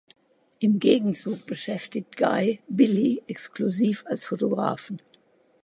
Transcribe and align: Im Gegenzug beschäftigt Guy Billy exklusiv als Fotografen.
Im 0.57 0.79
Gegenzug 0.79 1.45
beschäftigt 1.45 2.17
Guy 2.17 2.59
Billy 2.67 3.21
exklusiv 3.27 4.03
als 4.07 4.23
Fotografen. 4.23 4.97